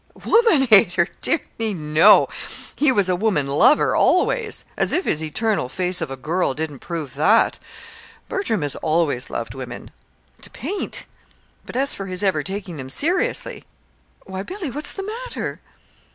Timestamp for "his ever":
12.07-12.41